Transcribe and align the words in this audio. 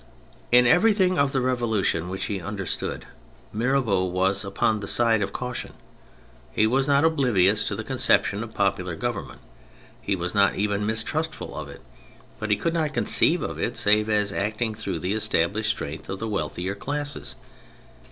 In 0.51 0.65
everything 0.65 1.19
of 1.19 1.31
the 1.31 1.41
Revolution 1.41 2.09
which 2.09 2.23
he 2.25 2.41
understood 2.41 3.05
Mirabeau 3.53 4.03
was 4.05 4.43
upon 4.43 4.79
the 4.79 4.87
side 4.87 5.21
of 5.21 5.31
caution. 5.31 5.73
He 6.51 6.65
w^as 6.65 6.87
not 6.87 7.05
oblivious 7.05 7.63
to 7.65 7.75
the 7.75 7.83
concep 7.83 8.23
tion 8.25 8.41
of 8.41 8.51
popular 8.55 8.95
government, 8.95 9.41
he 10.01 10.15
was 10.15 10.33
not 10.33 10.55
even 10.55 10.87
mistrustful 10.87 11.55
of 11.55 11.69
it, 11.69 11.81
but 12.39 12.49
he 12.49 12.55
could 12.55 12.73
not 12.73 12.95
conceive 12.95 13.43
of 13.43 13.59
it 13.59 13.77
save 13.77 14.09
as 14.09 14.33
acting 14.33 14.73
through 14.73 14.97
the 14.97 15.13
established 15.13 15.69
strength 15.69 16.09
of 16.09 16.17
the 16.17 16.27
wealthier 16.27 16.73
classes. 16.73 17.35